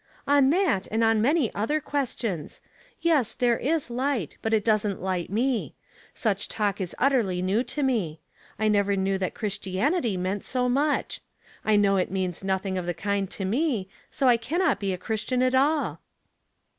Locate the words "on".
0.37-0.49, 1.03-1.21